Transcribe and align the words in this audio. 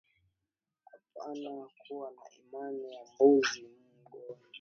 Apana 0.95 1.53
kuwa 1.77 2.11
na 2.11 2.21
imani 2.39 2.85
ya 2.95 3.01
mbuzi 3.13 3.61
mu 3.69 3.79
jangwa 4.11 4.37